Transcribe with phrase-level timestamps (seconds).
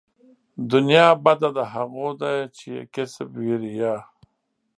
[0.71, 3.95] دنيا بده د هغو ده چې يې کسب وي ريا